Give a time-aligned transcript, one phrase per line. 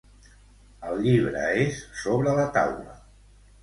[0.87, 3.01] El llibre és sobre la taula.